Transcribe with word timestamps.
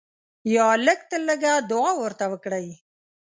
یا 0.55 0.67
لږ 0.85 0.99
تر 1.09 1.21
لږه 1.27 1.53
دعا 1.69 1.91
ورته 2.01 2.25
وکړئ. 2.31 2.67